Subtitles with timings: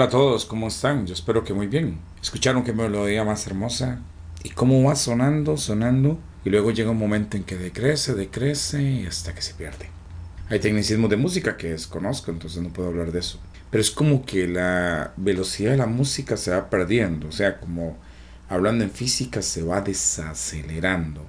[0.00, 1.06] Hola a todos, ¿cómo están?
[1.06, 1.98] Yo espero que muy bien.
[2.22, 4.00] ¿Escucharon qué melodía más hermosa?
[4.42, 6.18] ¿Y cómo va sonando, sonando?
[6.42, 9.90] Y luego llega un momento en que decrece, decrece y hasta que se pierde.
[10.48, 13.40] Hay tecnicismos de música que desconozco, entonces no puedo hablar de eso.
[13.70, 17.28] Pero es como que la velocidad de la música se va perdiendo.
[17.28, 17.98] O sea, como
[18.48, 21.26] hablando en física, se va desacelerando.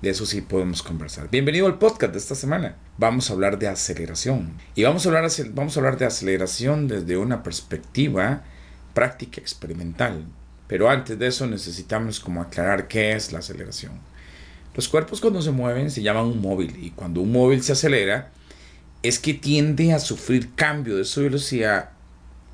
[0.00, 1.28] De eso sí podemos conversar.
[1.28, 2.76] Bienvenido al podcast de esta semana.
[2.98, 4.52] Vamos a hablar de aceleración.
[4.76, 8.44] Y vamos a hablar, vamos a hablar de aceleración desde una perspectiva
[8.94, 10.24] práctica experimental.
[10.68, 13.90] Pero antes de eso necesitamos como aclarar qué es la aceleración.
[14.76, 18.30] Los cuerpos cuando se mueven se llaman un móvil y cuando un móvil se acelera
[19.02, 21.90] es que tiende a sufrir cambio de su velocidad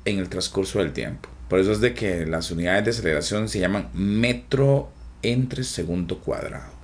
[0.05, 1.29] en el transcurso del tiempo.
[1.47, 4.89] Por eso es de que las unidades de aceleración se llaman metro
[5.21, 6.74] entre segundo cuadrado.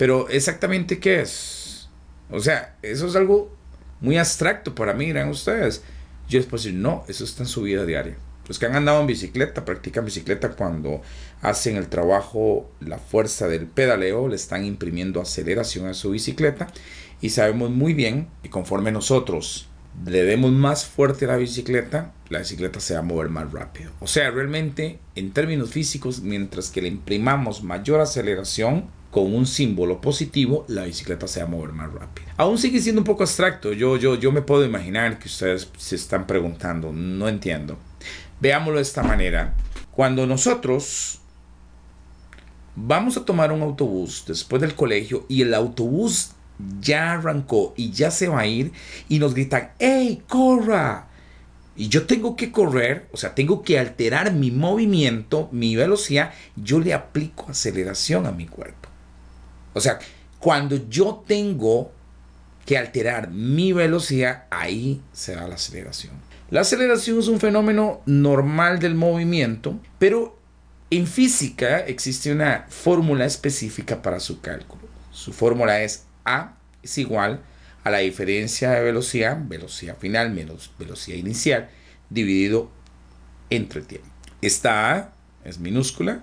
[0.00, 1.90] Pero exactamente qué es.
[2.30, 3.54] O sea, eso es algo
[4.00, 5.82] muy abstracto para mí, dirán ustedes.
[6.26, 8.16] Yo les puedo decir, no, eso está en su vida diaria.
[8.48, 11.02] Los que han andado en bicicleta, practican bicicleta cuando
[11.42, 16.68] hacen el trabajo, la fuerza del pedaleo, le están imprimiendo aceleración a su bicicleta.
[17.20, 19.68] Y sabemos muy bien que conforme nosotros
[20.06, 23.90] le demos más fuerte a la bicicleta, la bicicleta se va a mover más rápido.
[24.00, 30.00] O sea, realmente, en términos físicos, mientras que le imprimamos mayor aceleración, con un símbolo
[30.00, 32.28] positivo, la bicicleta se va a mover más rápido.
[32.36, 33.72] Aún sigue siendo un poco abstracto.
[33.72, 37.76] Yo, yo, yo me puedo imaginar que ustedes se están preguntando, no entiendo.
[38.40, 39.54] Veámoslo de esta manera.
[39.90, 41.20] Cuando nosotros
[42.76, 46.32] vamos a tomar un autobús después del colegio y el autobús
[46.80, 48.72] ya arrancó y ya se va a ir
[49.08, 51.08] y nos gritan, ¡Ey, corra!
[51.76, 56.78] Y yo tengo que correr, o sea, tengo que alterar mi movimiento, mi velocidad, yo
[56.78, 58.89] le aplico aceleración a mi cuerpo.
[59.74, 59.98] O sea,
[60.38, 61.92] cuando yo tengo
[62.66, 66.12] que alterar mi velocidad, ahí se da la aceleración.
[66.50, 70.38] La aceleración es un fenómeno normal del movimiento, pero
[70.90, 74.82] en física existe una fórmula específica para su cálculo.
[75.12, 77.40] Su fórmula es A es igual
[77.84, 81.68] a la diferencia de velocidad, velocidad final menos velocidad inicial,
[82.08, 82.70] dividido
[83.50, 84.08] entre tiempo.
[84.42, 85.12] Esta A
[85.44, 86.22] es minúscula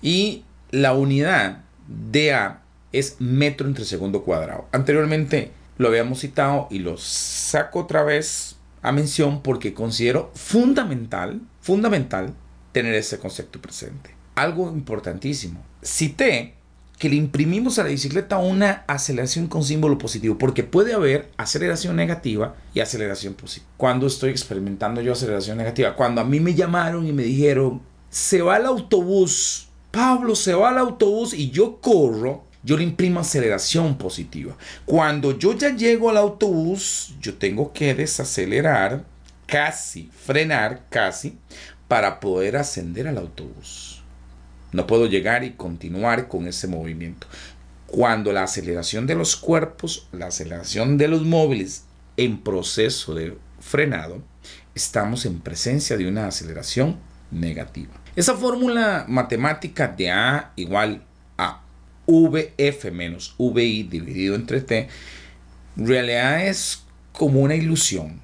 [0.00, 2.61] y la unidad de A
[2.92, 4.66] es metro entre segundo cuadrado.
[4.72, 12.34] Anteriormente lo habíamos citado y lo saco otra vez a mención porque considero fundamental, fundamental
[12.72, 14.14] tener ese concepto presente.
[14.34, 15.62] Algo importantísimo.
[15.82, 16.54] Cité
[17.02, 21.96] que le imprimimos a la bicicleta una aceleración con símbolo positivo, porque puede haber aceleración
[21.96, 23.68] negativa y aceleración positiva.
[23.76, 28.40] Cuando estoy experimentando yo aceleración negativa, cuando a mí me llamaron y me dijeron, se
[28.40, 33.98] va el autobús, Pablo, se va el autobús y yo corro, yo le imprimo aceleración
[33.98, 34.56] positiva.
[34.84, 39.04] Cuando yo ya llego al autobús, yo tengo que desacelerar,
[39.46, 41.36] casi, frenar, casi,
[41.88, 44.02] para poder ascender al autobús.
[44.72, 47.26] No puedo llegar y continuar con ese movimiento.
[47.86, 51.84] Cuando la aceleración de los cuerpos, la aceleración de los móviles
[52.16, 54.22] en proceso de frenado,
[54.74, 56.98] estamos en presencia de una aceleración
[57.30, 57.92] negativa.
[58.16, 61.04] Esa fórmula matemática de A igual
[62.12, 64.88] VF menos VI dividido entre T,
[65.76, 68.20] realidad es como una ilusión.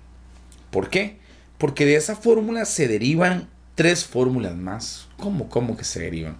[0.71, 1.19] ¿Por qué?
[1.56, 5.09] Porque de esa fórmula se derivan tres fórmulas más.
[5.16, 6.37] ¿Cómo, cómo que se derivan?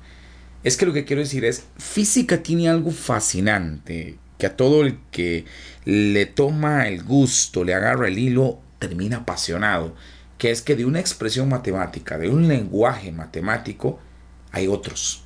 [0.65, 4.99] Es que lo que quiero decir es, física tiene algo fascinante, que a todo el
[5.11, 5.45] que
[5.85, 9.95] le toma el gusto, le agarra el hilo, termina apasionado,
[10.37, 13.99] que es que de una expresión matemática, de un lenguaje matemático,
[14.53, 15.25] hay otros.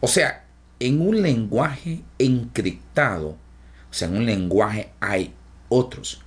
[0.00, 0.44] O sea,
[0.82, 5.32] en un lenguaje encriptado, o sea, en un lenguaje hay
[5.68, 6.20] otros.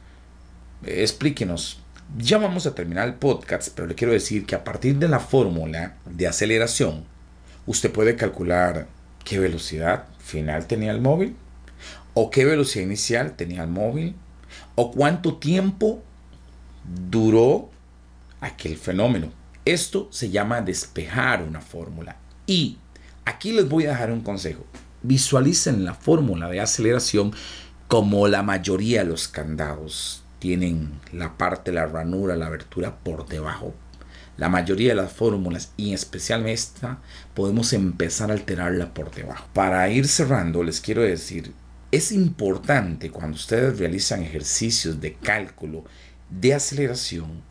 [0.86, 1.82] Explíquenos.
[2.18, 5.20] Ya vamos a terminar el podcast, pero le quiero decir que a partir de la
[5.20, 7.04] fórmula de aceleración,
[7.66, 8.88] usted puede calcular
[9.26, 11.36] qué velocidad final tenía el móvil,
[12.14, 14.16] o qué velocidad inicial tenía el móvil,
[14.76, 16.02] o cuánto tiempo
[17.10, 17.72] duró
[18.40, 19.34] aquel fenómeno.
[19.66, 22.16] Esto se llama despejar una fórmula.
[22.48, 22.78] Y
[23.26, 24.66] Aquí les voy a dejar un consejo.
[25.02, 27.34] Visualicen la fórmula de aceleración
[27.88, 33.74] como la mayoría de los candados tienen la parte, la ranura, la abertura por debajo.
[34.38, 37.00] La mayoría de las fórmulas y especialmente esta
[37.34, 39.48] podemos empezar a alterarla por debajo.
[39.54, 41.52] Para ir cerrando les quiero decir,
[41.92, 45.84] es importante cuando ustedes realizan ejercicios de cálculo
[46.30, 47.42] de aceleración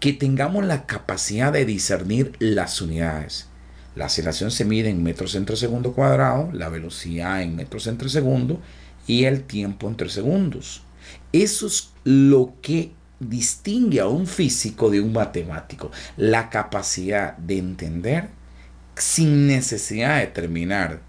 [0.00, 3.48] que tengamos la capacidad de discernir las unidades
[3.96, 8.60] la aceleración se mide en metros entre segundo cuadrado, la velocidad en metros entre segundo
[9.06, 10.82] y el tiempo entre segundos.
[11.32, 15.90] Eso es lo que distingue a un físico de un matemático.
[16.18, 18.28] La capacidad de entender
[18.96, 21.00] sin necesidad de terminar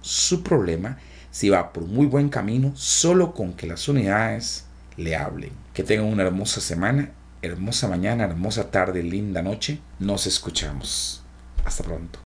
[0.00, 0.98] su problema
[1.32, 4.66] si va por muy buen camino solo con que las unidades
[4.96, 5.50] le hablen.
[5.74, 7.10] Que tengan una hermosa semana,
[7.42, 9.80] hermosa mañana, hermosa tarde, linda noche.
[9.98, 11.22] Nos escuchamos.
[11.64, 12.20] Hasta pronto.